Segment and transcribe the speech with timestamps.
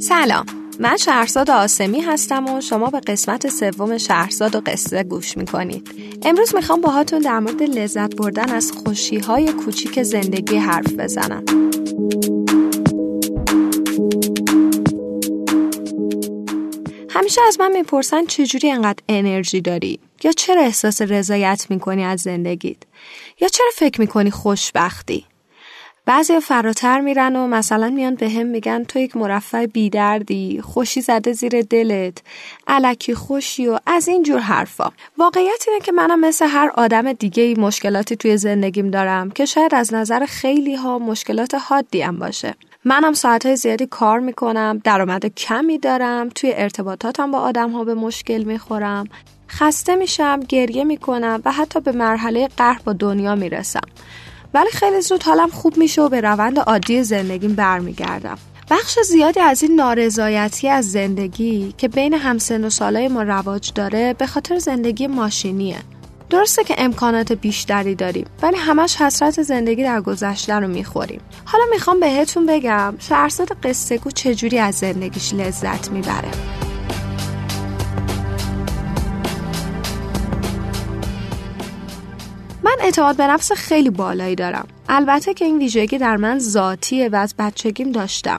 [0.00, 0.46] سلام.
[0.80, 5.90] من شهرزاد آسمی هستم و شما به قسمت سوم شهرزاد و قصه گوش می‌کنید.
[6.22, 11.67] امروز می‌خوام باهاتون در مورد لذت بردن از خوشی های کوچیک زندگی حرف بزنم.
[17.18, 22.76] همیشه از من می‌پرسن چجوری انقدر انرژی داری؟ یا چرا احساس رضایت می‌کنی از زندگیت؟
[23.40, 25.24] یا چرا فکر می‌کنی خوشبختی؟
[26.06, 31.32] بعضی فراتر میرن و مثلا میان به هم میگن تو یک مرفع بیدردی خوشی زده
[31.32, 32.18] زیر دلت
[32.66, 34.92] علکی خوشی و از این جور حرفا.
[35.18, 39.74] واقعیت اینه که منم مثل هر آدم دیگه ای مشکلاتی توی زندگیم دارم که شاید
[39.74, 42.54] از نظر خیلی ها مشکلات حادی هم باشه.
[42.88, 48.42] منم ساعتهای زیادی کار می‌کنم درآمد کمی دارم توی ارتباطاتم با آدم ها به مشکل
[48.42, 49.06] می‌خورم.
[49.48, 53.80] خسته میشم گریه می‌کنم و حتی به مرحله قهر با دنیا می‌رسم.
[54.54, 58.38] ولی خیلی زود حالم خوب میشه و به روند عادی زندگیم برمیگردم.
[58.70, 64.14] بخش زیادی از این نارضایتی از زندگی که بین همسن و سالای ما رواج داره
[64.14, 65.78] به خاطر زندگی ماشینیه.
[66.30, 71.20] درسته که امکانات بیشتری داریم ولی همش حسرت زندگی در گذشته رو می‌خوریم.
[71.44, 76.28] حالا می‌خوام بهتون بگم شهرزاد قصه گو چجوری از زندگیش لذت می‌بره.
[82.62, 84.68] من اعتماد به نفس خیلی بالایی دارم.
[84.88, 88.38] البته که این ویژگی در من ذاتیه و از بچگیم داشتم.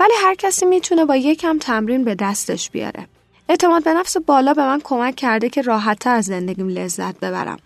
[0.00, 3.06] ولی هر کسی می‌تونه با یکم تمرین به دستش بیاره.
[3.48, 7.58] اعتماد به نفس بالا به من کمک کرده که راحتتر از زندگیم لذت ببرم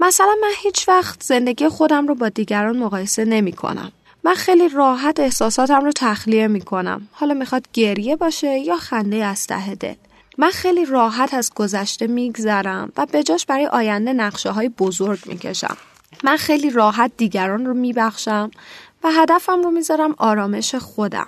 [0.00, 3.92] مثلا من هیچ وقت زندگی خودم رو با دیگران مقایسه نمی کنم.
[4.24, 7.08] من خیلی راحت احساساتم رو تخلیه می کنم.
[7.12, 9.94] حالا می‌خواد گریه باشه یا خنده از ته دل.
[10.38, 15.76] من خیلی راحت از گذشته میگذرم و به جاش برای آینده نقشه های بزرگ می‌کشم.
[16.24, 18.50] من خیلی راحت دیگران رو میبخشم
[19.04, 21.26] و هدفم رو می‌ذارم آرامش خودم.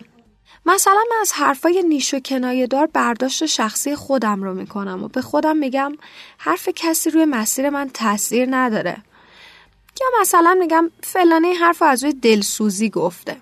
[0.66, 5.22] مثلا من از حرفای نیش و کنایه دار برداشت شخصی خودم رو می‌کنم و به
[5.22, 5.92] خودم میگم
[6.38, 8.96] حرف کسی روی مسیر من تاثیر نداره.
[10.00, 13.36] یا مثلا میگم فلانه حرف از روی دلسوزی گفته.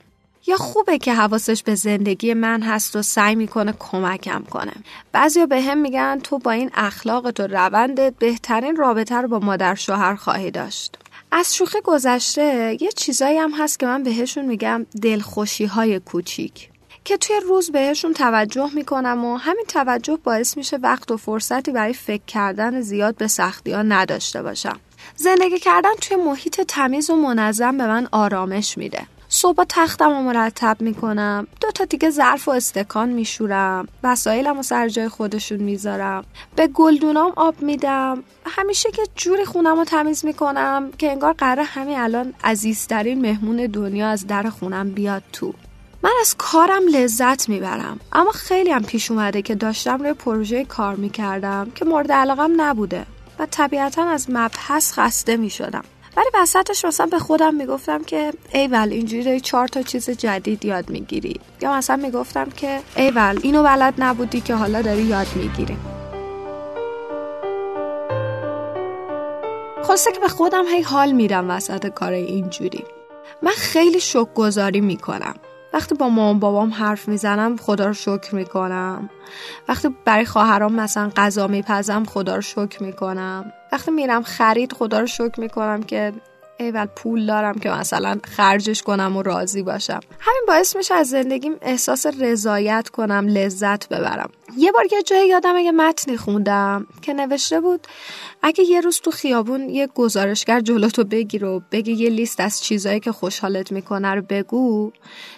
[0.46, 4.72] یا خوبه که حواسش به زندگی من هست و سعی می‌کنه کمکم کنه
[5.12, 9.74] بعضیا به هم میگن تو با این اخلاقت و روندت بهترین رابطه رو با مادر
[9.74, 10.98] شوهر خواهی داشت
[11.30, 16.68] از شوخی گذشته یه چیزایی هم هست که من بهشون میگم دلخوشی های کوچیک
[17.04, 21.92] که توی روز بهشون توجه می‌کنم و همین توجه باعث میشه وقت و فرصتی برای
[21.92, 24.80] فکر کردن زیاد به سختی ها نداشته باشم.
[25.16, 29.06] زندگی کردن توی محیط تمیز و منظم به من آرامش میده.
[29.28, 34.88] صبح تختم رو مرتب می‌کنم دو تا دیگه ظرف و استکان میشورم وسایلم و سر
[34.88, 36.24] جای خودشون می‌ذارم
[36.56, 38.22] به گلدونام آب میدم.
[38.46, 44.08] همیشه که جوری خونم رو تمیز می‌کنم که انگار قرار همین الان عزیزترین مهمون دنیا
[44.08, 45.54] از در خونم بیاد تو.
[46.04, 48.00] من از کارم لذت می‌برم.
[48.12, 53.06] اما خیلی هم پیش اومده که داشتم روی پروژه کار می‌کردم که مورد علاقم نبوده
[53.38, 55.84] و طبیعتا از مبحث خسته می‌شدم.
[56.16, 60.90] ولی وسطش مثلا به خودم می‌گفتم که ایول اینجوری داری چهار تا چیز جدید یاد
[60.90, 61.40] می‌گیری.
[61.60, 65.76] یا مثلا می‌گفتم که ایول اینو بلد نبودی که حالا داری یاد می‌گیری.
[69.82, 72.84] خواسته که به خودم هی حال میدم وسط کار اینجوری.
[73.42, 75.34] من خیلی شک گذاری می‌کنم.
[75.74, 79.10] وقتی با مامان بابام حرف می‌زنم خدا رو شکر می‌کنم.
[79.68, 83.52] وقتی برای خواهرام مثلا غذا میپزم خدا رو شکر می‌کنم.
[83.72, 86.12] وقتی میرم خرید خدا رو شکر می‌کنم که
[86.58, 90.00] ایول پول دارم که مثلا خرجش کنم و راضی باشم.
[90.20, 94.30] همین باعث میشه از زندگیم احساس رضایت کنم لذت ببرم.
[94.56, 97.86] یه بار یه جایی یادم یه متنی خوندم که نوشته بود
[98.42, 103.00] اگه یه روز تو خیابون یه گزارشگر جلوتو بگیر و بگی یه لیست از چیزایی
[103.00, 104.92] که خوشحالت می‌کنه رو بگو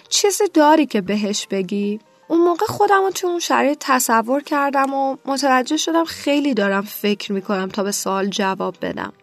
[0.09, 1.99] چیزی داری که بهش بگی.
[2.27, 7.33] اون موقع خودم رو تو اون شرایط تصور کردم و متوجه شدم خیلی دارم فکر
[7.33, 9.13] می‌کنم تا به سوال جواب بدم.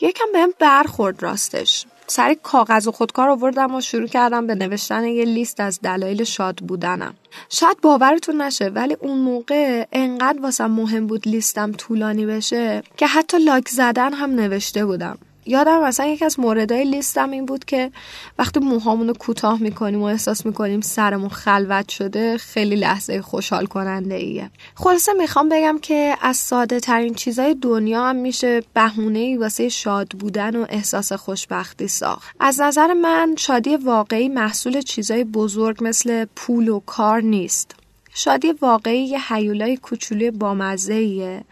[0.00, 1.86] یکم بهم برخورد راستش.
[2.06, 6.56] سری کاغذ و خودکار آوردم و شروع کردم به نوشتن یه لیست از دلایل شاد
[6.56, 7.14] بودنم.
[7.48, 13.38] شاید باورتون نشه ولی اون موقع انقدر واسم مهم بود لیستم طولانی بشه که حتی
[13.38, 15.18] لاک زدن هم نوشته بودم.
[15.46, 17.90] یادم مثلا یکی از موردهای لیستم این بود که
[18.38, 24.50] وقتی موهامونو کوتاه می‌کنیم و احساس می‌کنیم سرمون خلوت شده خیلی لحظه خوشحال کننده ایه
[24.74, 30.08] خلاصه می‌خوام بگم که از ساده ترین چیزای دنیا هم میشه بهونه ای واسه شاد
[30.08, 32.36] بودن و احساس خوشبختی ساخت.
[32.40, 37.85] از نظر من شادی واقعی محصول چیزای بزرگ مثل پول و کار نیست.
[38.18, 41.44] شادی واقعی یه حیولای کوچولوی بامزهیه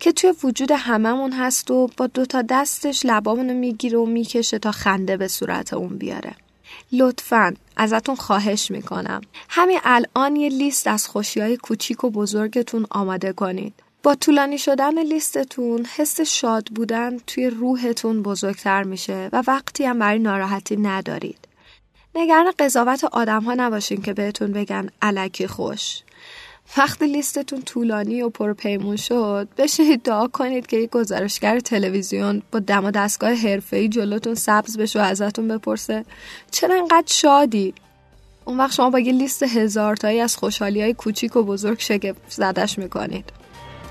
[0.00, 5.16] که توی وجود هممون هست و با دوتا دستش لبامونو می‌گیره و می‌کشه تا خنده
[5.16, 6.34] به صورت اون بیاره.
[6.92, 9.20] لطفا ازتون خواهش می‌کنم.
[9.48, 13.74] همین الان یه لیست از خوشی های کوچیک و بزرگتون آماده کنید.
[14.02, 20.18] با طولانی شدن لیستتون حس شاد بودن توی روحتون بزرگتر میشه و وقتی هم برای
[20.18, 21.38] ناراحتی ندارید.
[22.16, 26.02] نگران قضاوت آدم ها نباشین که بهتون بگن علکی خوش.
[26.76, 32.84] وقتی لیستتون طولانی و پرپیمون شد بشینید دعا کنید که یک گزارشگر تلویزیون با دم
[32.84, 36.04] و دستگاه حرفه‌ای جلوتون سبز بشه و ازتون بپرسه
[36.50, 37.74] چرا انقدر شادی؟
[38.44, 42.20] اون وقت شما با یه لیست هزار تایی از خوشحالی های کوچیک و بزرگ شگفت
[42.28, 43.43] زدش می‌کنید.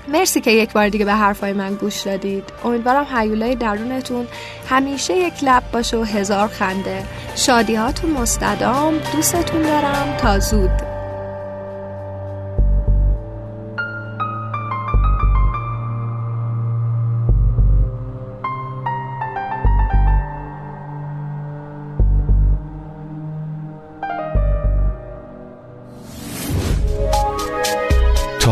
[0.08, 2.44] مرسی که یک بار دیگه به حرفای من گوش دادید.
[2.64, 4.26] امیدوارم حیولای درونتون
[4.68, 7.02] همیشه یک لب باشه و هزار خنده.
[7.36, 8.94] شادیهاتون مستدام.
[9.12, 10.16] دوستتون دارم.
[10.20, 10.93] تا زود.